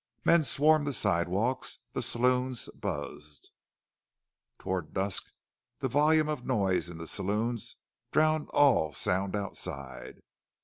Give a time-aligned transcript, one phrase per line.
[0.25, 3.51] Men swarmed the sidewalks; the saloons buzzed.
[4.57, 5.27] Toward dusk
[5.77, 7.75] the volume of noise in the saloons
[8.09, 10.21] drowned all sound outside.